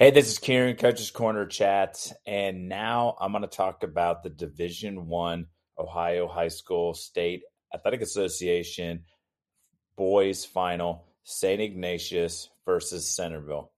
Hey, 0.00 0.12
this 0.12 0.30
is 0.30 0.38
Kieran, 0.38 0.76
Coach's 0.76 1.10
Corner 1.10 1.44
Chats, 1.44 2.14
and 2.26 2.70
now 2.70 3.18
I'm 3.20 3.32
going 3.32 3.42
to 3.42 3.48
talk 3.48 3.82
about 3.82 4.22
the 4.22 4.30
Division 4.30 5.08
One 5.08 5.48
Ohio 5.78 6.26
High 6.26 6.48
School 6.48 6.94
State 6.94 7.42
Athletic 7.74 8.00
Association 8.00 9.04
boys 9.98 10.46
final, 10.46 11.04
St. 11.24 11.60
Ignatius 11.60 12.48
versus 12.64 13.14
Centerville. 13.14 13.72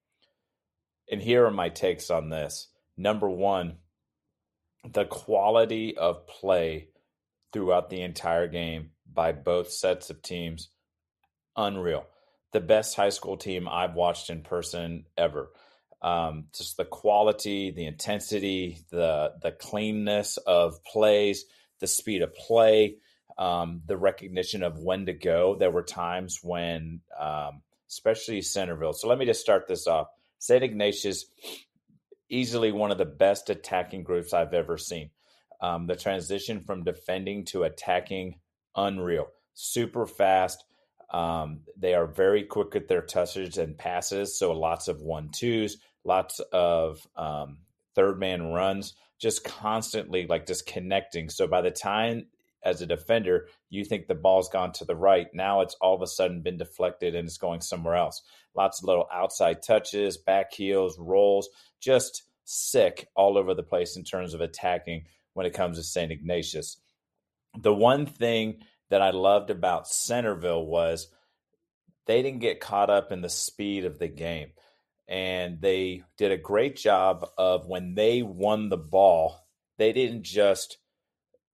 And 1.10 1.20
here 1.20 1.44
are 1.44 1.50
my 1.50 1.70
takes 1.70 2.08
on 2.08 2.28
this. 2.28 2.68
Number 2.96 3.28
one, 3.28 3.78
the 4.88 5.06
quality 5.06 5.96
of 5.96 6.28
play 6.28 6.90
throughout 7.52 7.90
the 7.90 8.02
entire 8.02 8.46
game 8.46 8.90
by 9.12 9.32
both 9.32 9.72
sets 9.72 10.08
of 10.08 10.22
teams, 10.22 10.68
unreal. 11.56 12.06
The 12.52 12.60
best 12.60 12.94
high 12.94 13.10
school 13.10 13.36
team 13.36 13.66
I've 13.66 13.94
watched 13.96 14.30
in 14.30 14.42
person 14.42 15.06
ever 15.18 15.50
um, 16.02 16.46
just 16.52 16.76
the 16.76 16.84
quality, 16.84 17.70
the 17.70 17.86
intensity, 17.86 18.78
the 18.90 19.32
the 19.40 19.52
cleanness 19.52 20.36
of 20.36 20.82
plays, 20.84 21.44
the 21.80 21.86
speed 21.86 22.22
of 22.22 22.34
play, 22.34 22.96
um, 23.38 23.82
the 23.86 23.96
recognition 23.96 24.62
of 24.62 24.78
when 24.78 25.06
to 25.06 25.12
go. 25.12 25.56
There 25.56 25.70
were 25.70 25.82
times 25.82 26.40
when, 26.42 27.00
um, 27.18 27.62
especially 27.88 28.42
Centerville. 28.42 28.92
So 28.92 29.08
let 29.08 29.18
me 29.18 29.26
just 29.26 29.40
start 29.40 29.68
this 29.68 29.86
off. 29.86 30.08
St. 30.38 30.64
Ignatius, 30.64 31.26
easily 32.28 32.72
one 32.72 32.90
of 32.90 32.98
the 32.98 33.04
best 33.04 33.48
attacking 33.48 34.02
groups 34.02 34.32
I've 34.32 34.54
ever 34.54 34.76
seen. 34.76 35.10
Um, 35.60 35.86
the 35.86 35.94
transition 35.94 36.62
from 36.62 36.82
defending 36.82 37.44
to 37.46 37.62
attacking, 37.62 38.40
unreal, 38.74 39.28
super 39.54 40.06
fast. 40.06 40.64
Um, 41.12 41.60
they 41.76 41.94
are 41.94 42.06
very 42.06 42.42
quick 42.42 42.74
at 42.74 42.88
their 42.88 43.02
touches 43.02 43.58
and 43.58 43.78
passes, 43.78 44.36
so 44.36 44.52
lots 44.52 44.88
of 44.88 45.02
one 45.02 45.28
twos, 45.30 45.76
lots 46.04 46.40
of 46.52 47.06
um, 47.16 47.58
third 47.94 48.18
man 48.18 48.52
runs, 48.52 48.94
just 49.20 49.44
constantly 49.44 50.26
like 50.26 50.46
disconnecting. 50.46 51.28
So 51.28 51.46
by 51.46 51.60
the 51.60 51.70
time 51.70 52.26
as 52.64 52.80
a 52.80 52.86
defender, 52.86 53.48
you 53.70 53.84
think 53.84 54.06
the 54.06 54.14
ball's 54.14 54.48
gone 54.48 54.72
to 54.72 54.84
the 54.84 54.96
right. 54.96 55.26
Now 55.34 55.60
it's 55.60 55.76
all 55.80 55.94
of 55.94 56.02
a 56.02 56.06
sudden 56.06 56.42
been 56.42 56.58
deflected 56.58 57.14
and 57.14 57.26
it's 57.26 57.38
going 57.38 57.60
somewhere 57.60 57.96
else. 57.96 58.22
Lots 58.54 58.80
of 58.80 58.88
little 58.88 59.08
outside 59.12 59.62
touches, 59.62 60.16
back 60.16 60.52
heels, 60.52 60.98
rolls, 60.98 61.48
just 61.80 62.24
sick 62.44 63.08
all 63.14 63.38
over 63.38 63.54
the 63.54 63.62
place 63.62 63.96
in 63.96 64.04
terms 64.04 64.34
of 64.34 64.40
attacking 64.40 65.06
when 65.34 65.46
it 65.46 65.54
comes 65.54 65.78
to 65.78 65.84
St. 65.84 66.12
Ignatius. 66.12 66.78
The 67.58 67.74
one 67.74 68.06
thing 68.06 68.60
that 68.90 69.02
I 69.02 69.10
loved 69.10 69.50
about 69.50 69.88
Centerville 69.88 70.66
was 70.66 71.08
they 72.06 72.22
didn't 72.22 72.40
get 72.40 72.60
caught 72.60 72.90
up 72.90 73.12
in 73.12 73.22
the 73.22 73.28
speed 73.28 73.84
of 73.84 73.98
the 73.98 74.08
game 74.08 74.50
and 75.08 75.60
they 75.60 76.02
did 76.16 76.32
a 76.32 76.38
great 76.38 76.76
job 76.76 77.26
of 77.36 77.66
when 77.66 77.94
they 77.94 78.22
won 78.22 78.68
the 78.68 78.76
ball, 78.76 79.46
they 79.78 79.92
didn't 79.92 80.22
just 80.22 80.78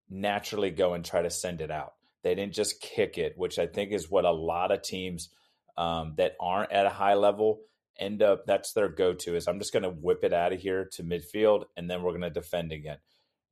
naturally 0.09 0.71
go 0.71 0.95
and 0.95 1.05
try 1.05 1.23
to 1.23 1.31
send 1.31 1.61
it 1.61 1.71
out. 1.71 1.95
They 2.23 2.35
didn't 2.35 2.55
just 2.55 2.81
kick 2.81 3.19
it, 3.19 3.35
which 3.37 3.59
I 3.59 3.67
think 3.67 3.93
is 3.93 4.11
what 4.11 4.25
a 4.25 4.31
lot 4.31 4.73
of 4.73 4.83
teams 4.83 5.29
um, 5.77 6.15
that 6.17 6.37
aren't 6.41 6.73
at 6.73 6.87
a 6.87 6.91
high 6.91 7.15
level 7.15 7.61
end 7.99 8.23
up. 8.23 8.47
That's 8.47 8.73
their 8.73 8.89
go-to 8.89 9.37
is 9.37 9.47
I'm 9.47 9.59
just 9.59 9.73
going 9.73 9.85
to 9.85 9.91
whip 9.91 10.25
it 10.25 10.33
out 10.33 10.53
of 10.53 10.61
here 10.61 10.89
to 10.93 11.05
midfield, 11.05 11.65
and 11.77 11.89
then 11.89 12.03
we're 12.03 12.13
going 12.13 12.23
to 12.23 12.31
defend 12.31 12.73
again. 12.73 12.99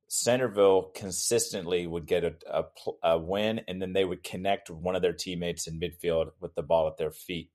Centerville 0.07 0.91
consistently 0.93 1.87
would 1.87 2.05
get 2.05 2.23
a, 2.23 2.35
a, 2.51 2.63
a 3.01 3.17
win, 3.17 3.61
and 3.67 3.81
then 3.81 3.93
they 3.93 4.05
would 4.05 4.23
connect 4.23 4.69
one 4.69 4.95
of 4.95 5.01
their 5.01 5.13
teammates 5.13 5.67
in 5.67 5.79
midfield 5.79 6.31
with 6.39 6.53
the 6.55 6.61
ball 6.61 6.87
at 6.87 6.97
their 6.97 7.11
feet 7.11 7.49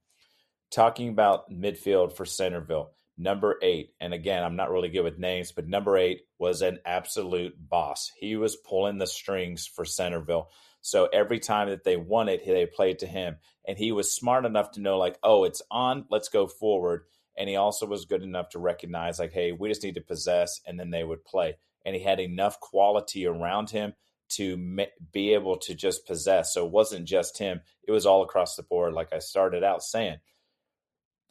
talking 0.71 1.09
about 1.09 1.51
midfield 1.51 2.17
for 2.17 2.25
Centerville, 2.25 2.93
number 3.19 3.59
eight, 3.63 3.95
and 4.01 4.15
again, 4.15 4.43
I'm 4.43 4.57
not 4.57 4.71
really 4.71 4.89
good 4.89 5.03
with 5.03 5.19
names, 5.19 5.53
but 5.53 5.69
number 5.69 5.97
eight 5.97 6.23
was 6.39 6.63
an 6.63 6.79
absolute 6.87 7.55
boss. 7.59 8.11
He 8.19 8.37
was 8.37 8.57
pulling 8.57 8.99
the 8.99 9.07
strings 9.07 9.67
for 9.67 9.85
Centerville. 9.85 10.51
So 10.81 11.09
every 11.13 11.39
time 11.41 11.69
that 11.69 11.85
they 11.85 11.97
won 11.97 12.29
it, 12.29 12.45
they 12.47 12.65
played 12.67 13.01
to 13.01 13.07
him. 13.07 13.37
And 13.69 13.77
he 13.77 13.93
was 13.93 14.15
smart 14.15 14.47
enough 14.47 14.73
to 14.73 14.81
know, 14.81 14.97
like, 14.97 15.19
oh, 15.23 15.45
it's 15.45 15.61
on, 15.71 16.07
let's 16.11 16.31
go 16.31 16.47
forward. 16.47 17.03
And 17.37 17.49
he 17.49 17.57
also 17.57 17.87
was 17.87 18.07
good 18.07 18.23
enough 18.23 18.49
to 18.51 18.59
recognize, 18.59 19.19
like, 19.19 19.33
hey, 19.33 19.53
we 19.53 19.69
just 19.69 19.83
need 19.83 19.97
to 19.97 20.01
possess, 20.01 20.61
and 20.67 20.81
then 20.81 20.91
they 20.91 21.05
would 21.05 21.25
play. 21.25 21.57
And 21.85 21.95
he 21.95 22.03
had 22.03 22.21
enough 22.21 22.61
quality 22.61 23.27
around 23.27 23.71
him 23.71 23.95
to 24.31 24.87
be 25.13 25.35
able 25.35 25.59
to 25.59 25.75
just 25.75 26.07
possess. 26.07 26.55
So 26.55 26.65
it 26.65 26.73
wasn't 26.73 27.07
just 27.07 27.39
him, 27.39 27.61
it 27.87 27.93
was 27.93 28.07
all 28.07 28.23
across 28.23 28.57
the 28.57 28.63
board, 28.63 28.93
like 28.95 29.13
I 29.13 29.19
started 29.19 29.65
out 29.65 29.83
saying. 29.83 30.19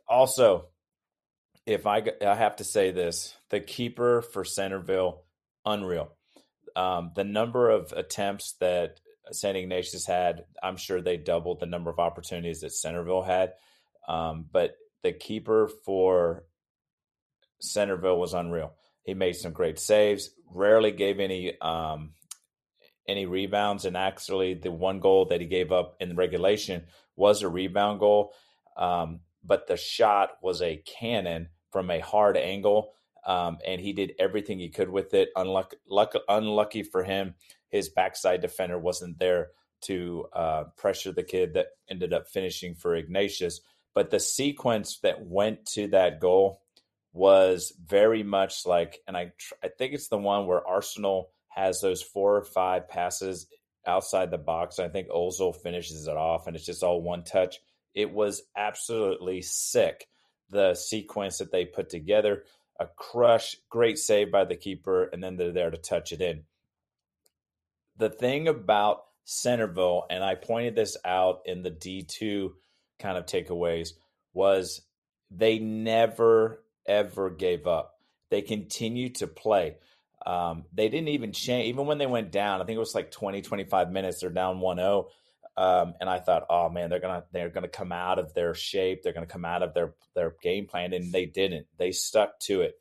Also, 0.10 0.66
if 1.66 1.86
I 1.86 2.04
I 2.26 2.36
have 2.36 2.58
to 2.58 2.64
say 2.64 2.92
this, 2.92 3.36
the 3.50 3.60
keeper 3.60 4.22
for 4.22 4.44
Centerville, 4.44 5.24
unreal. 5.66 6.16
Um, 6.76 7.12
the 7.16 7.24
number 7.24 7.70
of 7.70 7.92
attempts 7.94 8.54
that 8.60 9.00
St. 9.32 9.58
Ignatius 9.58 10.06
had, 10.06 10.46
I'm 10.64 10.78
sure 10.78 11.02
they 11.02 11.18
doubled 11.18 11.60
the 11.60 11.66
number 11.66 11.90
of 11.90 12.00
opportunities 12.00 12.62
that 12.62 12.72
Centerville 12.72 13.22
had. 13.22 13.54
Um, 14.08 14.46
but 14.52 14.76
the 15.04 15.12
keeper 15.12 15.70
for 15.86 16.46
Centerville 17.60 18.20
was 18.20 18.34
unreal. 18.34 18.74
He 19.04 19.14
made 19.14 19.36
some 19.36 19.54
great 19.54 19.80
saves. 19.80 20.30
Rarely 20.52 20.92
gave 20.92 21.20
any 21.20 21.60
um, 21.60 22.12
any 23.08 23.26
rebounds, 23.26 23.86
and 23.86 23.98
actually, 23.98 24.56
the 24.56 24.72
one 24.72 25.00
goal 25.00 25.26
that 25.26 25.42
he 25.42 25.48
gave 25.48 25.72
up 25.72 25.96
in 26.00 26.16
regulation 26.16 26.86
was 27.16 27.42
a 27.42 27.50
rebound 27.50 28.00
goal. 28.00 28.34
Um, 28.78 29.22
but 29.44 29.68
the 29.68 29.78
shot 29.78 30.32
was 30.42 30.62
a 30.62 30.78
cannon 30.86 31.50
from 31.72 31.90
a 31.90 32.00
hard 32.00 32.38
angle. 32.38 32.94
Um, 33.26 33.58
and 33.66 33.82
he 33.82 33.94
did 33.94 34.14
everything 34.18 34.60
he 34.60 34.70
could 34.70 34.90
with 34.90 35.14
it. 35.14 35.30
Unlucky, 35.36 35.78
luck, 35.88 36.14
unlucky 36.28 36.84
for 36.84 37.04
him, 37.04 37.36
his 37.70 37.90
backside 37.90 38.42
defender 38.42 38.80
wasn't 38.80 39.20
there 39.20 39.50
to 39.82 40.26
uh, 40.34 40.64
pressure 40.78 41.12
the 41.12 41.24
kid 41.24 41.54
that 41.54 41.68
ended 41.90 42.14
up 42.14 42.28
finishing 42.28 42.76
for 42.76 42.96
Ignatius. 42.96 43.62
But 43.94 44.10
the 44.10 44.20
sequence 44.20 45.00
that 45.00 45.26
went 45.26 45.66
to 45.74 45.88
that 45.90 46.20
goal 46.20 46.62
was 47.14 47.74
very 47.84 48.24
much 48.24 48.66
like, 48.66 49.00
and 49.08 49.18
I 49.18 49.34
tr- 49.38 49.54
I 49.64 49.68
think 49.68 49.94
it's 49.94 50.10
the 50.10 50.18
one 50.18 50.48
where 50.48 50.66
Arsenal 50.66 51.32
has 51.50 51.82
those 51.82 52.02
four 52.02 52.38
or 52.38 52.44
five 52.44 52.88
passes 52.88 53.48
outside 53.86 54.32
the 54.32 54.38
box. 54.38 54.80
I 54.80 54.90
think 54.90 55.10
Ozil 55.10 55.56
finishes 55.56 56.08
it 56.08 56.16
off, 56.16 56.48
and 56.48 56.56
it's 56.56 56.66
just 56.66 56.84
all 56.84 57.02
one 57.02 57.24
touch. 57.24 57.60
It 57.94 58.12
was 58.12 58.44
absolutely 58.56 59.42
sick. 59.42 60.08
The 60.50 60.74
sequence 60.76 61.38
that 61.38 61.52
they 61.52 61.66
put 61.66 61.90
together, 61.90 62.44
a 62.80 62.88
crush, 62.88 63.56
great 63.70 63.98
save 63.98 64.32
by 64.32 64.46
the 64.46 64.56
keeper, 64.56 65.04
and 65.06 65.24
then 65.24 65.36
they're 65.36 65.52
there 65.52 65.70
to 65.70 65.78
touch 65.78 66.12
it 66.12 66.22
in. 66.22 66.44
The 67.98 68.10
thing 68.10 68.48
about 68.48 69.04
Centerville, 69.26 70.06
and 70.10 70.24
I 70.24 70.36
pointed 70.36 70.76
this 70.76 70.98
out 71.06 71.42
in 71.46 71.62
the 71.62 71.72
D2 71.72 72.52
kind 73.00 73.18
of 73.18 73.26
takeaways, 73.26 73.90
was 74.34 74.82
they 75.30 75.60
never, 75.60 76.64
ever 76.88 77.30
gave 77.30 77.68
up. 77.68 78.00
They 78.30 78.42
continued 78.42 79.16
to 79.16 79.28
play. 79.28 79.76
Um, 80.26 80.66
they 80.74 80.90
didn't 80.90 81.10
even 81.10 81.32
change, 81.32 81.68
even 81.68 81.86
when 81.86 81.98
they 81.98 82.08
went 82.08 82.32
down. 82.32 82.62
I 82.62 82.66
think 82.66 82.76
it 82.76 82.80
was 82.80 82.96
like 82.96 83.12
20, 83.12 83.42
25 83.42 83.92
minutes, 83.92 84.22
they're 84.22 84.30
down 84.30 84.60
1 84.60 84.78
0. 84.78 85.08
Um, 85.60 85.96
and 86.00 86.10
I 86.10 86.20
thought, 86.20 86.46
oh 86.50 86.70
man, 86.70 86.90
they're 86.90 87.02
gonna 87.02 87.26
they're 87.34 87.50
gonna 87.50 87.68
come 87.68 87.92
out 87.92 88.18
of 88.18 88.34
their 88.34 88.54
shape. 88.54 89.04
They're 89.04 89.12
gonna 89.12 89.26
come 89.26 89.44
out 89.44 89.62
of 89.62 89.74
their 89.74 89.94
their 90.16 90.34
game 90.42 90.68
plan, 90.68 90.94
and 90.94 91.12
they 91.12 91.26
didn't. 91.26 91.68
They 91.78 91.92
stuck 91.92 92.40
to 92.44 92.62
it. 92.62 92.76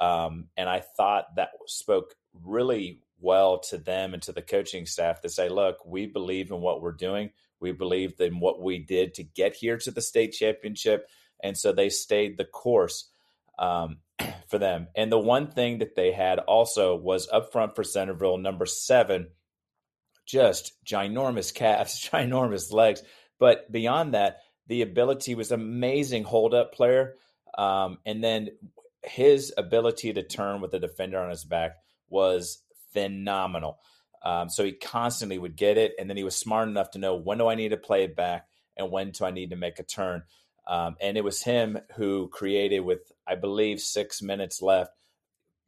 Um, 0.00 0.48
and 0.56 0.68
I 0.68 0.80
thought 0.80 1.36
that 1.36 1.50
spoke 1.66 2.16
really 2.42 2.98
well 3.20 3.60
to 3.60 3.78
them 3.78 4.12
and 4.12 4.20
to 4.24 4.32
the 4.32 4.42
coaching 4.42 4.86
staff 4.86 5.20
to 5.20 5.28
say, 5.28 5.48
look, 5.48 5.86
we 5.86 6.06
believe 6.06 6.50
in 6.50 6.60
what 6.60 6.82
we're 6.82 6.90
doing. 6.90 7.30
We 7.60 7.70
believe 7.70 8.20
in 8.20 8.40
what 8.40 8.60
we 8.60 8.80
did 8.80 9.14
to 9.14 9.22
get 9.22 9.54
here 9.54 9.78
to 9.78 9.92
the 9.92 10.02
state 10.02 10.32
championship, 10.32 11.08
and 11.40 11.56
so 11.56 11.70
they 11.70 11.90
stayed 11.90 12.38
the 12.38 12.44
course 12.44 13.08
um, 13.56 13.98
for 14.48 14.58
them. 14.58 14.88
And 14.96 15.12
the 15.12 15.18
one 15.18 15.46
thing 15.52 15.78
that 15.78 15.94
they 15.94 16.10
had 16.10 16.40
also 16.40 16.96
was 16.96 17.28
up 17.32 17.52
front 17.52 17.76
for 17.76 17.84
Centerville, 17.84 18.36
number 18.36 18.66
seven 18.66 19.28
just 20.26 20.72
ginormous 20.84 21.54
calves, 21.54 22.00
ginormous 22.12 22.72
legs. 22.72 23.02
But 23.38 23.70
beyond 23.70 24.14
that, 24.14 24.38
the 24.66 24.82
ability 24.82 25.34
was 25.34 25.52
amazing 25.52 26.24
hold 26.24 26.54
up 26.54 26.74
player. 26.74 27.14
Um, 27.56 27.98
and 28.04 28.22
then 28.22 28.50
his 29.02 29.54
ability 29.56 30.12
to 30.12 30.22
turn 30.22 30.60
with 30.60 30.72
the 30.72 30.80
defender 30.80 31.18
on 31.18 31.30
his 31.30 31.44
back 31.44 31.76
was 32.08 32.58
phenomenal. 32.92 33.78
Um, 34.22 34.48
so 34.48 34.64
he 34.64 34.72
constantly 34.72 35.38
would 35.38 35.56
get 35.56 35.78
it, 35.78 35.92
and 35.98 36.10
then 36.10 36.16
he 36.16 36.24
was 36.24 36.34
smart 36.34 36.68
enough 36.68 36.90
to 36.92 36.98
know 36.98 37.14
when 37.14 37.38
do 37.38 37.46
I 37.46 37.54
need 37.54 37.68
to 37.68 37.76
play 37.76 38.02
it 38.02 38.16
back 38.16 38.48
and 38.76 38.90
when 38.90 39.10
do 39.12 39.24
I 39.24 39.30
need 39.30 39.50
to 39.50 39.56
make 39.56 39.78
a 39.78 39.84
turn. 39.84 40.24
Um, 40.66 40.96
and 41.00 41.16
it 41.16 41.22
was 41.22 41.42
him 41.42 41.78
who 41.94 42.28
created, 42.28 42.80
with 42.80 43.12
I 43.26 43.36
believe 43.36 43.80
six 43.80 44.20
minutes 44.20 44.60
left, 44.60 44.90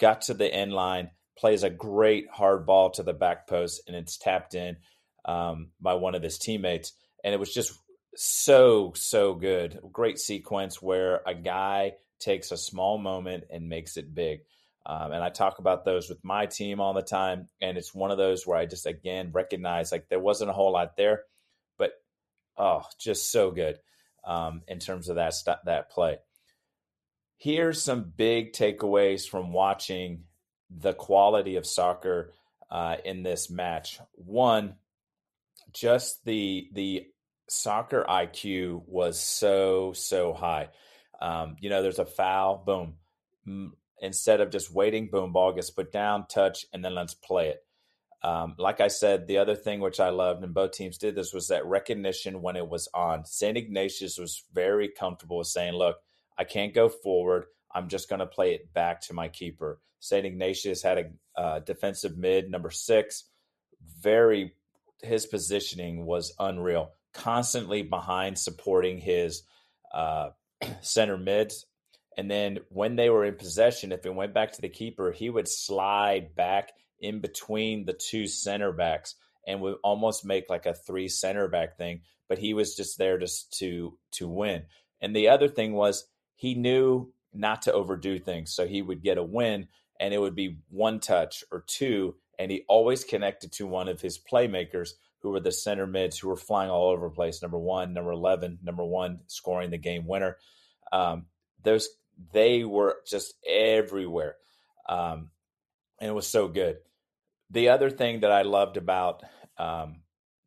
got 0.01 0.23
to 0.23 0.35
the 0.35 0.53
end 0.53 0.73
line, 0.73 1.11
plays 1.39 1.63
a 1.63 1.71
great 1.71 2.29
hard 2.29 2.67
ball 2.67 2.91
to 2.91 3.03
the 3.03 3.13
back 3.13 3.47
post 3.47 3.83
and 3.87 3.97
it's 3.97 4.19
tapped 4.19 4.55
in 4.55 4.77
um, 5.25 5.69
by 5.81 5.95
one 5.95 6.15
of 6.15 6.23
his 6.23 6.39
teammates. 6.39 6.93
And 7.23 7.33
it 7.33 7.41
was 7.41 7.55
just 7.55 7.79
so, 8.17 8.93
so 8.97 9.35
good. 9.35 9.79
Great 9.93 10.19
sequence 10.19 10.83
where 10.83 11.21
a 11.27 11.35
guy 11.35 11.93
takes 12.19 12.51
a 12.51 12.57
small 12.57 12.99
moment 12.99 13.45
and 13.51 13.69
makes 13.69 13.97
it 13.97 14.15
big. 14.15 14.41
Um, 14.85 15.13
and 15.13 15.23
I 15.23 15.29
talk 15.29 15.59
about 15.59 15.85
those 15.85 16.09
with 16.09 16.25
my 16.25 16.47
team 16.47 16.81
all 16.81 16.95
the 16.95 17.03
time. 17.03 17.49
And 17.61 17.79
it's 17.79 17.95
one 17.95 18.11
of 18.11 18.19
those 18.19 18.47
where 18.47 18.59
I 18.59 18.67
just, 18.67 18.87
again, 18.87 19.31
recognize 19.33 19.93
like 19.93 20.09
there 20.09 20.19
wasn't 20.19 20.51
a 20.51 20.55
whole 20.55 20.73
lot 20.73 20.97
there, 20.97 21.23
but 21.77 21.93
oh, 22.57 22.83
just 22.99 23.31
so 23.31 23.51
good 23.51 23.79
um, 24.25 24.63
in 24.67 24.79
terms 24.79 25.09
of 25.09 25.17
that, 25.17 25.35
that 25.67 25.91
play. 25.91 26.19
Here's 27.37 27.81
some 27.81 28.13
big 28.17 28.53
takeaways 28.53 29.29
from 29.29 29.53
watching 29.53 30.25
the 30.71 30.95
quality 30.95 31.57
of 31.57 31.67
soccer 31.67 32.33
uh, 32.71 32.97
in 33.05 33.23
this 33.23 33.51
match. 33.51 34.01
One, 34.13 34.75
just 35.73 36.25
the 36.25 36.69
the 36.73 37.07
soccer 37.49 38.05
IQ 38.09 38.83
was 38.87 39.21
so 39.21 39.93
so 39.93 40.33
high. 40.33 40.69
Um, 41.21 41.57
you 41.61 41.71
know, 41.71 41.83
there's 41.83 41.99
a 41.99 42.05
foul, 42.05 42.63
boom. 42.65 43.75
Instead 44.01 44.41
of 44.41 44.51
just 44.51 44.73
waiting, 44.73 45.09
boom, 45.11 45.33
ball 45.33 45.53
gets 45.53 45.71
put 45.71 45.91
down, 45.91 46.27
touch, 46.29 46.67
and 46.73 46.85
then 46.85 46.95
let's 46.95 47.15
play 47.15 47.49
it. 47.49 47.65
Um, 48.23 48.55
like 48.59 48.81
I 48.81 48.89
said, 48.89 49.27
the 49.27 49.39
other 49.39 49.55
thing 49.55 49.81
which 49.81 50.01
I 50.01 50.11
loved, 50.11 50.43
and 50.45 50.55
both 50.55 50.73
teams 50.73 50.99
did 50.99 51.15
this, 51.15 51.33
was 51.33 51.49
that 51.49 51.67
recognition 51.67 52.43
when 52.43 52.57
it 52.57 52.69
was 52.69 52.89
on. 52.93 53.25
St. 53.25 53.57
Ignatius 53.57 54.19
was 54.19 54.45
very 54.53 54.89
comfortable 54.89 55.39
with 55.39 55.47
saying, 55.47 55.75
"Look, 55.75 55.97
I 56.37 56.45
can't 56.45 56.75
go 56.75 56.89
forward. 56.89 57.47
I'm 57.73 57.89
just 57.89 58.09
going 58.09 58.21
to 58.21 58.27
play 58.27 58.55
it 58.55 58.73
back 58.73 59.01
to 59.03 59.15
my 59.15 59.29
keeper." 59.29 59.81
St. 60.01 60.27
Ignatius 60.27 60.83
had 60.83 60.99
a 60.99 61.41
uh, 61.41 61.59
defensive 61.61 62.17
mid, 62.17 62.51
number 62.51 62.71
six, 62.71 63.25
very 64.01 64.55
his 65.03 65.27
positioning 65.27 66.07
was 66.07 66.35
unreal. 66.39 66.93
Constantly 67.13 67.83
behind, 67.83 68.39
supporting 68.39 68.99
his 68.99 69.43
uh, 69.93 70.31
center 70.81 71.17
mids, 71.17 71.67
and 72.19 72.29
then 72.29 72.59
when 72.71 72.97
they 72.97 73.11
were 73.11 73.25
in 73.25 73.37
possession, 73.37 73.93
if 73.93 74.05
it 74.05 74.13
went 74.13 74.35
back 74.35 74.51
to 74.53 74.61
the 74.61 74.69
keeper, 74.69 75.13
he 75.13 75.31
would 75.31 75.47
slide 75.47 76.35
back 76.35 76.73
in 76.99 77.21
between 77.21 77.85
the 77.85 77.93
two 77.93 78.27
center 78.27 78.73
backs 78.73 79.15
and 79.47 79.61
would 79.61 79.77
almost 79.85 80.25
make 80.25 80.51
like 80.51 80.67
a 80.67 80.75
three 80.75 81.07
center 81.07 81.47
back 81.47 81.79
thing. 81.79 82.01
But 82.29 82.39
he 82.39 82.55
was 82.55 82.75
just 82.75 82.99
there 82.99 83.19
just 83.19 83.57
to 83.61 83.97
to 84.15 84.27
win. 84.27 84.65
And 85.01 85.15
the 85.15 85.29
other 85.29 85.47
thing 85.47 85.75
was 85.75 86.09
he 86.35 86.55
knew 86.55 87.13
not 87.33 87.63
to 87.63 87.73
overdo 87.73 88.19
things, 88.19 88.53
so 88.53 88.67
he 88.67 88.83
would 88.83 89.01
get 89.01 89.17
a 89.17 89.23
win, 89.23 89.69
and 90.01 90.15
it 90.15 90.21
would 90.21 90.35
be 90.35 90.59
one 90.71 91.01
touch 91.01 91.45
or 91.51 91.65
two, 91.67 92.15
and 92.39 92.51
he 92.51 92.65
always 92.69 93.05
connected 93.05 93.53
to 93.53 93.67
one 93.67 93.89
of 93.89 94.01
his 94.01 94.19
playmakers 94.19 94.91
who 95.21 95.31
were 95.31 95.41
the 95.41 95.53
center 95.53 95.87
mids 95.87 96.19
who 96.19 96.29
were 96.29 96.37
flying 96.37 96.71
all 96.71 96.91
over 96.91 97.09
the 97.09 97.15
place. 97.15 97.43
Number 97.43 97.59
one, 97.59 97.93
number 97.93 98.13
eleven, 98.13 98.59
number 98.63 98.85
one 98.85 99.21
scoring 99.27 99.71
the 99.71 99.79
game 99.79 100.07
winner. 100.07 100.37
Um, 100.93 101.27
those 101.63 101.89
they 102.33 102.65
were 102.65 102.97
just 103.07 103.35
everywhere, 103.47 104.37
um, 104.89 105.31
and 106.01 106.11
it 106.11 106.15
was 106.15 106.27
so 106.27 106.49
good. 106.49 106.79
The 107.51 107.71
other 107.71 107.91
thing 107.91 108.21
that 108.21 108.31
I 108.31 108.43
loved 108.43 108.77
about 108.77 109.23
um, 109.57 110.03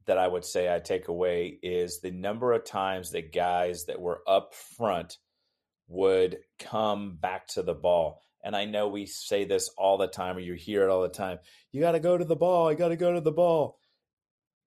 that 0.06 0.18
I 0.18 0.28
would 0.28 0.46
say 0.46 0.74
I 0.74 0.80
take 0.80 1.08
away 1.08 1.60
is 1.62 2.00
the 2.00 2.12
number 2.12 2.54
of 2.54 2.64
times 2.64 3.12
that 3.12 3.34
guys 3.34 3.86
that 3.86 4.00
were 4.00 4.22
up 4.28 4.54
front 4.54 5.18
would 5.88 6.40
come 6.60 7.18
back 7.20 7.48
to 7.48 7.64
the 7.64 7.74
ball. 7.74 8.22
And 8.44 8.56
I 8.56 8.66
know 8.66 8.88
we 8.88 9.06
say 9.06 9.46
this 9.46 9.70
all 9.78 9.98
the 9.98 10.08
time, 10.08 10.38
or 10.38 10.40
you 10.40 10.54
hear 10.54 10.84
it 10.84 10.90
all 10.90 11.02
the 11.02 11.10
time. 11.10 11.40
You 11.72 11.82
got 11.82 11.92
to 11.92 12.00
go 12.00 12.18
to 12.18 12.26
the 12.26 12.36
ball. 12.36 12.72
You 12.72 12.78
got 12.78 12.90
to 12.90 12.96
go 12.96 13.14
to 13.14 13.22
the 13.22 13.32
ball. 13.32 13.78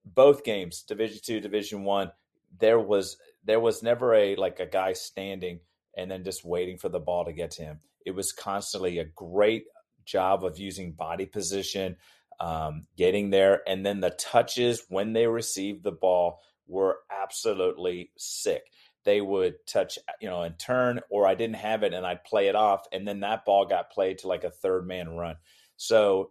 Both 0.05 0.45
games, 0.45 0.83
Division 0.83 1.21
Two, 1.25 1.41
Division 1.41 1.85
One, 1.85 2.13
there 2.59 2.79
was 2.79 3.17
there 3.45 3.61
was 3.61 3.83
never 3.83 4.15
a 4.15 4.37
like 4.37 4.61
a 4.61 4.67
guy 4.67 4.93
standing 4.93 5.61
and 5.97 6.11
then 6.11 6.25
just 6.25 6.45
waiting 6.45 6.79
for 6.79 6.89
the 6.89 7.01
ball 7.01 7.25
to 7.25 7.33
get 7.33 7.53
to 7.53 7.63
him. 7.63 7.81
It 8.05 8.13
was 8.13 8.33
constantly 8.33 8.99
a 8.99 9.05
great 9.05 9.65
job 10.05 10.45
of 10.45 10.59
using 10.59 10.93
body 10.93 11.27
position, 11.27 11.97
um, 12.41 12.87
getting 12.97 13.31
there, 13.31 13.63
and 13.67 13.85
then 13.85 14.01
the 14.01 14.11
touches 14.11 14.85
when 14.89 15.13
they 15.13 15.27
received 15.27 15.83
the 15.83 15.93
ball 15.93 16.41
were 16.67 16.99
absolutely 17.11 18.11
sick 18.17 18.65
they 19.05 19.21
would 19.21 19.55
touch, 19.67 19.99
you 20.21 20.29
know, 20.29 20.43
and 20.43 20.59
turn, 20.59 21.01
or 21.11 21.27
I 21.27 21.35
didn't 21.35 21.57
have 21.57 21.83
it 21.83 21.93
and 21.93 22.07
I'd 22.07 22.25
play 22.25 22.49
it 22.49 22.55
off. 22.55 22.87
And 22.93 23.07
then 23.07 23.21
that 23.21 23.45
ball 23.45 23.67
got 23.67 23.91
played 23.91 24.19
to 24.19 24.29
like 24.29 24.45
a 24.45 24.51
third 24.51 24.87
man 24.87 25.11
run. 25.11 25.37
So 25.77 26.31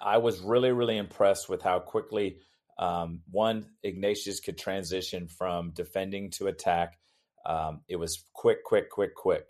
I 0.00 0.18
was 0.18 0.40
really, 0.40 0.72
really 0.72 0.96
impressed 0.96 1.48
with 1.48 1.62
how 1.62 1.80
quickly 1.80 2.38
um, 2.78 3.20
one, 3.30 3.66
Ignatius 3.82 4.40
could 4.40 4.56
transition 4.56 5.28
from 5.28 5.72
defending 5.72 6.30
to 6.32 6.46
attack. 6.46 6.98
Um, 7.44 7.82
it 7.88 7.96
was 7.96 8.24
quick, 8.32 8.64
quick, 8.64 8.90
quick, 8.90 9.14
quick. 9.14 9.44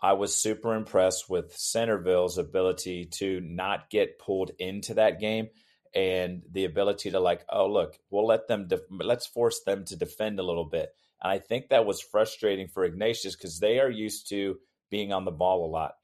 I 0.00 0.12
was 0.12 0.40
super 0.40 0.74
impressed 0.74 1.28
with 1.28 1.56
Centerville's 1.56 2.38
ability 2.38 3.06
to 3.18 3.40
not 3.40 3.90
get 3.90 4.18
pulled 4.18 4.52
into 4.58 4.94
that 4.94 5.18
game 5.18 5.48
and 5.94 6.42
the 6.52 6.64
ability 6.64 7.10
to 7.12 7.20
like, 7.20 7.44
oh 7.48 7.66
look, 7.66 7.98
we'll 8.10 8.26
let 8.26 8.46
them, 8.46 8.68
def- 8.68 8.80
let's 8.90 9.26
force 9.26 9.62
them 9.64 9.84
to 9.86 9.96
defend 9.96 10.38
a 10.38 10.44
little 10.44 10.66
bit. 10.66 10.90
And 11.22 11.32
I 11.32 11.38
think 11.38 11.68
that 11.68 11.86
was 11.86 12.00
frustrating 12.00 12.68
for 12.68 12.84
Ignatius 12.84 13.36
because 13.36 13.58
they 13.58 13.80
are 13.80 13.90
used 13.90 14.28
to 14.30 14.56
being 14.90 15.12
on 15.12 15.24
the 15.24 15.30
ball 15.30 15.66
a 15.66 15.70
lot 15.70 15.94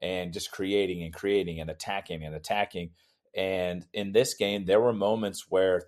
and 0.00 0.32
just 0.32 0.50
creating 0.50 1.02
and 1.02 1.14
creating 1.14 1.60
and 1.60 1.70
attacking 1.70 2.24
and 2.24 2.34
attacking. 2.34 2.90
And 3.34 3.86
in 3.92 4.12
this 4.12 4.34
game, 4.34 4.64
there 4.64 4.80
were 4.80 4.92
moments 4.92 5.46
where 5.48 5.82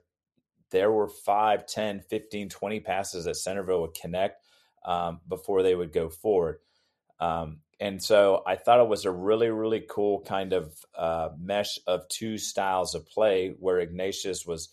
there 0.71 0.91
were 0.91 1.09
5, 1.09 1.67
10, 1.67 2.01
15, 2.09 2.49
20 2.49 2.81
passes 2.81 3.25
that 3.25 3.37
Centerville 3.37 3.83
would 3.83 3.95
connect 3.95 4.43
um, 4.85 5.21
before 5.29 5.63
they 5.63 5.75
would 5.75 5.93
go 5.93 6.09
forward. 6.09 6.59
Um, 7.21 7.61
and 7.81 8.03
so 8.03 8.43
I 8.47 8.57
thought 8.57 8.81
it 8.81 8.89
was 8.89 9.05
a 9.05 9.11
really, 9.11 9.51
really 9.51 9.85
cool 9.89 10.21
kind 10.23 10.53
of 10.53 10.75
uh, 10.97 11.31
mesh 11.39 11.79
of 11.87 12.09
two 12.09 12.39
styles 12.39 12.95
of 12.95 13.07
play 13.07 13.55
where 13.59 13.79
Ignatius 13.79 14.47
was 14.47 14.69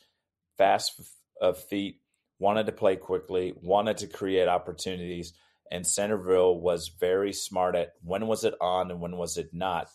fast 0.57 1.01
of 1.39 1.57
feet, 1.63 2.00
wanted 2.41 2.65
to 2.65 2.71
play 2.71 2.95
quickly, 2.95 3.53
wanted 3.61 3.97
to 3.99 4.07
create 4.07 4.47
opportunities, 4.47 5.33
and 5.69 5.85
Centerville 5.85 6.59
was 6.59 6.91
very 6.99 7.33
smart 7.33 7.75
at 7.75 7.93
when 8.03 8.25
was 8.25 8.43
it 8.43 8.55
on 8.59 8.89
and 8.89 8.99
when 8.99 9.15
was 9.15 9.37
it 9.37 9.53
not 9.53 9.89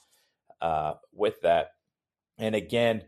uh, 0.63 0.95
with 1.13 1.41
that. 1.43 1.73
And 2.39 2.55
again, 2.55 3.03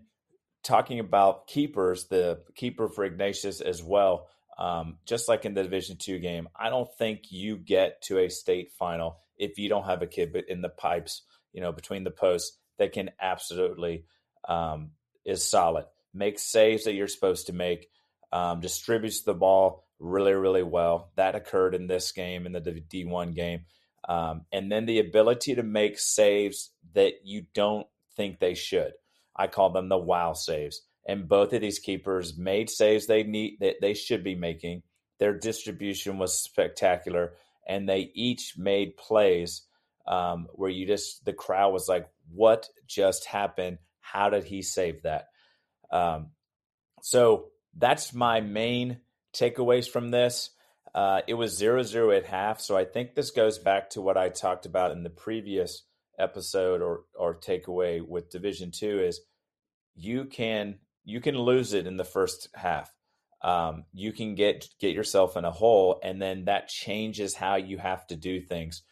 talking 0.64 0.98
about 0.98 1.46
keepers, 1.46 2.08
the 2.08 2.40
keeper 2.56 2.88
for 2.88 3.04
Ignatius 3.04 3.60
as 3.60 3.80
well. 3.80 4.26
Um, 4.58 4.98
just 5.06 5.28
like 5.28 5.44
in 5.44 5.54
the 5.54 5.62
Division 5.62 5.98
Two 5.98 6.18
game, 6.18 6.48
I 6.58 6.68
don't 6.68 6.90
think 6.98 7.30
you 7.30 7.58
get 7.58 8.02
to 8.02 8.18
a 8.18 8.28
state 8.28 8.72
final 8.72 9.20
if 9.36 9.56
you 9.56 9.68
don't 9.68 9.84
have 9.84 10.02
a 10.02 10.06
kid 10.08 10.34
in 10.48 10.62
the 10.62 10.68
pipes, 10.68 11.22
you 11.52 11.60
know, 11.60 11.70
between 11.70 12.02
the 12.02 12.10
posts 12.10 12.58
that 12.78 12.92
can 12.92 13.10
absolutely 13.20 14.04
um, 14.48 14.90
is 15.24 15.48
solid, 15.48 15.84
make 16.12 16.40
saves 16.40 16.84
that 16.84 16.94
you're 16.94 17.06
supposed 17.06 17.46
to 17.46 17.52
make, 17.52 17.88
um, 18.32 18.60
distributes 18.60 19.22
the 19.22 19.34
ball 19.34 19.84
really, 19.98 20.32
really 20.32 20.62
well. 20.62 21.10
That 21.16 21.34
occurred 21.34 21.74
in 21.74 21.86
this 21.86 22.12
game, 22.12 22.46
in 22.46 22.52
the 22.52 22.60
D1 22.60 23.34
game. 23.34 23.64
Um, 24.08 24.42
and 24.52 24.70
then 24.70 24.86
the 24.86 25.00
ability 25.00 25.56
to 25.56 25.62
make 25.62 25.98
saves 25.98 26.70
that 26.94 27.24
you 27.24 27.46
don't 27.54 27.86
think 28.16 28.38
they 28.38 28.54
should. 28.54 28.92
I 29.36 29.46
call 29.46 29.70
them 29.70 29.88
the 29.88 29.98
wow 29.98 30.32
saves. 30.32 30.82
And 31.06 31.28
both 31.28 31.52
of 31.52 31.60
these 31.60 31.78
keepers 31.78 32.36
made 32.36 32.68
saves 32.68 33.06
they 33.06 33.22
need 33.22 33.58
that 33.60 33.76
they 33.80 33.94
should 33.94 34.22
be 34.22 34.34
making. 34.34 34.82
Their 35.18 35.32
distribution 35.34 36.18
was 36.18 36.38
spectacular, 36.38 37.34
and 37.66 37.88
they 37.88 38.10
each 38.14 38.56
made 38.58 38.96
plays 38.96 39.62
um, 40.06 40.48
where 40.52 40.70
you 40.70 40.86
just 40.86 41.24
the 41.24 41.32
crowd 41.32 41.72
was 41.72 41.88
like, 41.88 42.08
"What 42.30 42.68
just 42.86 43.24
happened? 43.24 43.78
How 44.00 44.28
did 44.28 44.44
he 44.44 44.62
save 44.62 45.02
that?" 45.02 45.28
Um, 45.90 46.30
so 47.00 47.46
that's 47.76 48.12
my 48.12 48.40
main 48.40 48.98
takeaways 49.34 49.88
from 49.88 50.10
this. 50.10 50.50
Uh, 50.94 51.20
it 51.26 51.34
was 51.34 51.56
0 51.56 51.82
0 51.82 52.10
at 52.10 52.26
half. 52.26 52.60
So 52.60 52.76
I 52.76 52.84
think 52.84 53.14
this 53.14 53.30
goes 53.30 53.58
back 53.58 53.90
to 53.90 54.00
what 54.00 54.16
I 54.16 54.30
talked 54.30 54.66
about 54.66 54.92
in 54.92 55.02
the 55.02 55.10
previous 55.10 55.82
episode 56.18 56.82
or, 56.82 57.02
or 57.14 57.38
takeaway 57.38 58.06
with 58.06 58.30
Division 58.30 58.70
Two 58.70 59.00
is 59.00 59.20
you 59.94 60.24
can 60.24 60.78
you 61.04 61.20
can 61.20 61.38
lose 61.38 61.72
it 61.72 61.86
in 61.86 61.96
the 61.96 62.04
first 62.04 62.48
half. 62.54 62.92
Um, 63.42 63.84
you 63.92 64.12
can 64.12 64.34
get 64.34 64.66
get 64.80 64.94
yourself 64.94 65.36
in 65.36 65.44
a 65.44 65.50
hole, 65.50 66.00
and 66.02 66.20
then 66.20 66.46
that 66.46 66.68
changes 66.68 67.34
how 67.34 67.56
you 67.56 67.78
have 67.78 68.06
to 68.08 68.16
do 68.16 68.40
things 68.40 68.82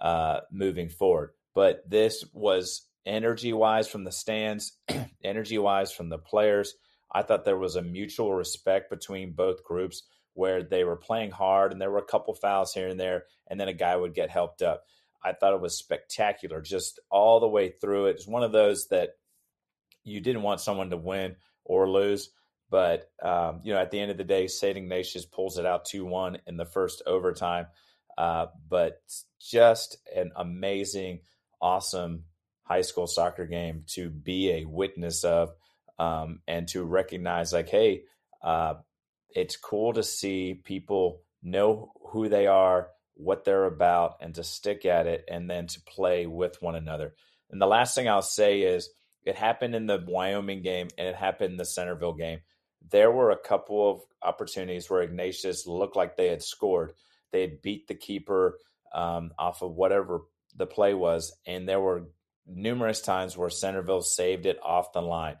uh, 0.00 0.40
moving 0.52 0.88
forward. 0.88 1.30
But 1.54 1.88
this 1.88 2.24
was 2.32 2.86
energy 3.04 3.52
wise 3.52 3.88
from 3.88 4.04
the 4.04 4.12
stands, 4.12 4.72
energy 5.24 5.58
wise 5.58 5.90
from 5.90 6.08
the 6.08 6.18
players, 6.18 6.74
I 7.16 7.22
thought 7.22 7.46
there 7.46 7.56
was 7.56 7.76
a 7.76 7.82
mutual 7.82 8.34
respect 8.34 8.90
between 8.90 9.32
both 9.32 9.64
groups 9.64 10.02
where 10.34 10.62
they 10.62 10.84
were 10.84 10.96
playing 10.96 11.30
hard 11.30 11.72
and 11.72 11.80
there 11.80 11.90
were 11.90 11.96
a 11.96 12.04
couple 12.04 12.34
fouls 12.34 12.74
here 12.74 12.88
and 12.88 13.00
there, 13.00 13.24
and 13.46 13.58
then 13.58 13.68
a 13.68 13.72
guy 13.72 13.96
would 13.96 14.14
get 14.14 14.28
helped 14.28 14.60
up. 14.60 14.84
I 15.24 15.32
thought 15.32 15.54
it 15.54 15.62
was 15.62 15.78
spectacular 15.78 16.60
just 16.60 17.00
all 17.10 17.40
the 17.40 17.48
way 17.48 17.70
through 17.70 18.08
it. 18.08 18.16
It's 18.16 18.26
one 18.26 18.42
of 18.42 18.52
those 18.52 18.88
that 18.88 19.12
you 20.04 20.20
didn't 20.20 20.42
want 20.42 20.60
someone 20.60 20.90
to 20.90 20.98
win 20.98 21.36
or 21.64 21.88
lose. 21.88 22.28
But, 22.68 23.10
um, 23.22 23.60
you 23.64 23.72
know, 23.72 23.80
at 23.80 23.90
the 23.90 23.98
end 23.98 24.10
of 24.10 24.18
the 24.18 24.24
day, 24.24 24.46
St. 24.46 24.76
Ignatius 24.76 25.24
pulls 25.24 25.56
it 25.56 25.64
out 25.64 25.86
2 25.86 26.04
1 26.04 26.36
in 26.46 26.58
the 26.58 26.66
first 26.66 27.02
overtime. 27.06 27.66
Uh, 28.18 28.48
but 28.68 29.00
just 29.40 29.96
an 30.14 30.32
amazing, 30.36 31.20
awesome 31.62 32.24
high 32.64 32.82
school 32.82 33.06
soccer 33.06 33.46
game 33.46 33.84
to 33.86 34.10
be 34.10 34.50
a 34.50 34.66
witness 34.66 35.24
of 35.24 35.54
um, 35.98 36.40
and 36.46 36.68
to 36.68 36.84
recognize, 36.84 37.52
like, 37.52 37.68
hey, 37.68 38.02
uh, 38.42 38.74
it's 39.30 39.56
cool 39.56 39.92
to 39.92 40.02
see 40.02 40.54
people 40.54 41.22
know 41.42 41.92
who 42.08 42.28
they 42.28 42.46
are, 42.46 42.88
what 43.14 43.44
they're 43.44 43.64
about, 43.64 44.16
and 44.20 44.34
to 44.34 44.44
stick 44.44 44.84
at 44.84 45.06
it 45.06 45.24
and 45.28 45.48
then 45.48 45.66
to 45.66 45.80
play 45.82 46.26
with 46.26 46.60
one 46.60 46.74
another. 46.74 47.14
And 47.50 47.60
the 47.60 47.66
last 47.66 47.94
thing 47.94 48.08
I'll 48.08 48.22
say 48.22 48.62
is 48.62 48.90
it 49.24 49.36
happened 49.36 49.74
in 49.74 49.86
the 49.86 50.02
Wyoming 50.06 50.62
game 50.62 50.88
and 50.96 51.08
it 51.08 51.14
happened 51.14 51.52
in 51.52 51.56
the 51.56 51.64
Centerville 51.64 52.14
game. 52.14 52.40
There 52.90 53.10
were 53.10 53.30
a 53.30 53.38
couple 53.38 53.90
of 53.90 54.00
opportunities 54.22 54.88
where 54.88 55.02
Ignatius 55.02 55.66
looked 55.66 55.96
like 55.96 56.16
they 56.16 56.28
had 56.28 56.42
scored. 56.42 56.92
They 57.32 57.40
had 57.40 57.62
beat 57.62 57.88
the 57.88 57.94
keeper 57.94 58.58
um, 58.94 59.32
off 59.38 59.62
of 59.62 59.72
whatever 59.72 60.22
the 60.54 60.66
play 60.66 60.94
was, 60.94 61.36
and 61.46 61.68
there 61.68 61.80
were 61.80 62.08
numerous 62.46 63.00
times 63.00 63.36
where 63.36 63.50
Centerville 63.50 64.02
saved 64.02 64.46
it 64.46 64.58
off 64.62 64.92
the 64.92 65.02
line. 65.02 65.36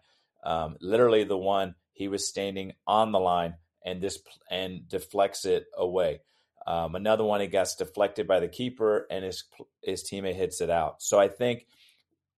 Um, 0.46 0.76
literally, 0.80 1.24
the 1.24 1.36
one 1.36 1.74
he 1.92 2.06
was 2.06 2.28
standing 2.28 2.72
on 2.86 3.10
the 3.10 3.18
line 3.18 3.54
and 3.84 4.00
this 4.00 4.18
and 4.50 4.88
deflects 4.88 5.44
it 5.44 5.66
away. 5.76 6.20
Um, 6.66 6.94
another 6.94 7.24
one, 7.24 7.40
he 7.40 7.48
gets 7.48 7.74
deflected 7.74 8.26
by 8.26 8.40
the 8.40 8.48
keeper, 8.48 9.06
and 9.10 9.24
his 9.24 9.44
his 9.82 10.04
teammate 10.04 10.36
hits 10.36 10.60
it 10.60 10.70
out. 10.70 11.02
So 11.02 11.18
I 11.18 11.28
think 11.28 11.66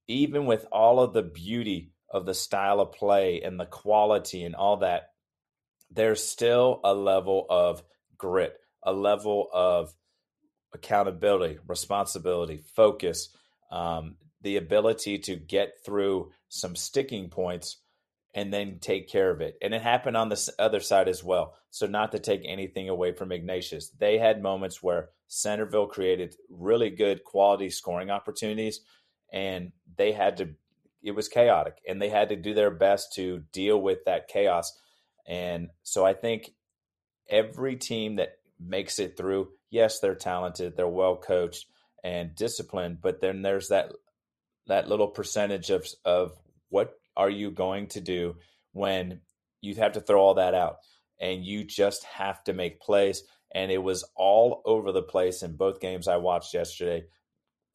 even 0.07 0.47
with 0.47 0.67
all 0.73 1.01
of 1.01 1.13
the 1.13 1.23
beauty 1.23 1.93
of 2.11 2.25
the 2.25 2.35
style 2.35 2.81
of 2.81 2.93
play 2.93 3.43
and 3.43 3.61
the 3.61 3.67
quality 3.67 4.45
and 4.45 4.55
all 4.55 4.79
that, 4.79 5.11
there's 5.91 6.25
still 6.25 6.81
a 6.85 6.95
level 6.95 7.47
of 7.51 7.83
grit, 8.17 8.59
a 8.83 8.93
level 8.93 9.49
of 9.53 9.93
accountability, 10.73 11.59
responsibility, 11.67 12.63
focus, 12.75 13.29
um, 13.71 14.17
the 14.41 14.57
ability 14.57 15.19
to 15.19 15.37
get 15.37 15.85
through 15.85 16.31
some 16.49 16.75
sticking 16.75 17.29
points 17.29 17.77
and 18.35 18.53
then 18.53 18.79
take 18.81 19.09
care 19.09 19.31
of 19.31 19.41
it. 19.41 19.57
And 19.63 19.75
it 19.75 19.83
happened 19.83 20.17
on 20.17 20.29
the 20.29 20.53
other 20.59 20.81
side 20.81 21.09
as 21.09 21.25
well. 21.25 21.55
So, 21.71 21.87
not 21.87 22.13
to 22.13 22.19
take 22.19 22.43
anything 22.45 22.89
away 22.89 23.13
from 23.13 23.33
Ignatius, 23.33 23.91
they 23.99 24.19
had 24.19 24.43
moments 24.43 24.83
where 24.83 25.11
Centerville 25.29 25.87
created 25.87 26.35
really 26.49 26.91
good 26.91 27.25
quality 27.25 27.71
scoring 27.71 28.11
opportunities 28.11 28.81
and 29.33 29.73
they 29.97 30.13
had 30.13 30.39
to 30.39 30.55
it 31.03 31.13
was 31.13 31.29
chaotic 31.29 31.77
and 31.87 32.01
they 32.01 32.09
had 32.09 32.31
to 32.31 32.37
do 32.37 32.55
their 32.55 32.71
best 32.71 33.15
to 33.15 33.43
deal 33.53 33.81
with 33.81 33.99
that 34.07 34.29
chaos 34.29 34.77
and 35.27 35.69
so 35.83 36.05
i 36.05 36.13
think 36.13 36.51
every 37.29 37.77
team 37.77 38.17
that 38.17 38.39
makes 38.59 38.99
it 38.99 39.17
through 39.17 39.49
yes 39.71 40.01
they're 40.01 40.15
talented 40.15 40.77
they're 40.77 40.89
well 40.89 41.17
coached 41.17 41.67
and 42.03 42.35
disciplined 42.35 43.01
but 43.01 43.21
then 43.21 43.43
there's 43.43 43.69
that 43.69 43.93
that 44.67 44.89
little 44.89 45.09
percentage 45.09 45.71
of 45.71 45.87
of 46.05 46.33
what 46.71 46.98
are 47.19 47.29
you 47.29 47.51
going 47.51 47.89
to 47.89 48.01
do 48.01 48.37
when 48.73 49.21
you 49.61 49.75
have 49.75 49.93
to 49.93 50.01
throw 50.01 50.23
all 50.23 50.35
that 50.35 50.55
out 50.55 50.77
and 51.21 51.45
you 51.45 51.65
just 51.65 52.05
have 52.05 52.43
to 52.45 52.55
make 52.55 52.81
plays 52.81 53.25
and 53.55 53.71
it 53.71 53.83
was 53.83 54.05
all 54.17 54.63
over 54.65 54.93
the 54.93 55.03
place 55.03 55.43
in 55.43 55.57
both 55.57 55.81
games 55.81 56.09
i 56.09 56.17
watched 56.17 56.55
yesterday 56.55 57.05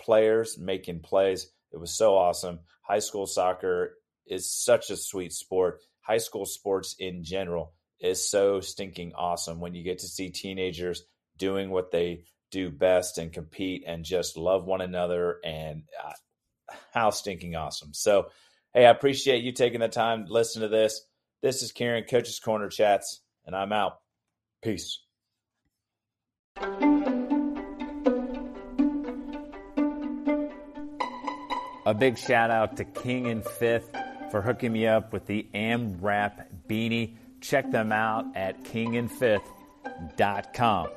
players 0.04 0.58
making 0.58 1.00
plays. 1.00 1.48
It 1.72 1.78
was 1.78 1.92
so 1.92 2.16
awesome. 2.16 2.60
High 2.82 3.00
school 3.00 3.26
soccer 3.26 3.98
is 4.28 4.54
such 4.54 4.90
a 4.90 4.98
sweet 4.98 5.34
sport. 5.34 5.82
High 6.02 6.18
school 6.18 6.46
sports 6.46 6.96
in 7.00 7.24
general 7.24 7.74
is 8.00 8.30
so 8.30 8.60
stinking 8.60 9.14
awesome 9.16 9.60
when 9.60 9.74
you 9.74 9.84
get 9.84 10.00
to 10.00 10.08
see 10.08 10.30
teenagers 10.30 11.04
doing 11.38 11.70
what 11.70 11.92
they 11.92 12.26
do 12.52 12.70
best 12.70 13.18
and 13.18 13.32
compete 13.32 13.84
and 13.88 14.04
just 14.04 14.38
love 14.38 14.66
one 14.66 14.82
another 14.82 15.40
and 15.44 15.84
uh, 16.04 16.12
how 16.94 17.10
stinking 17.10 17.56
awesome. 17.56 17.94
So, 17.94 18.28
hey, 18.74 18.86
I 18.86 18.90
appreciate 18.90 19.44
you 19.44 19.52
taking 19.52 19.82
the 19.82 19.88
time 19.88 20.26
to 20.26 20.34
listen 20.34 20.62
to 20.62 20.68
this. 20.68 21.06
This 21.42 21.62
is 21.62 21.72
Karen, 21.72 22.04
Coach's 22.10 22.40
Corner 22.40 22.70
Chats, 22.70 23.22
and 23.46 23.56
I'm 23.56 23.72
out. 23.72 24.00
Peace. 24.62 25.00
A 31.86 31.94
big 31.94 32.18
shout 32.18 32.50
out 32.50 32.78
to 32.78 32.86
King 32.86 33.28
and 33.28 33.46
Fifth 33.46 33.94
for 34.32 34.42
hooking 34.42 34.72
me 34.72 34.88
up 34.88 35.12
with 35.12 35.26
the 35.26 35.46
AmWrap 35.54 36.46
beanie. 36.68 37.18
Check 37.42 37.70
them 37.72 37.92
out 37.92 38.26
at 38.36 38.64
kingandfifth.com. 38.64 40.88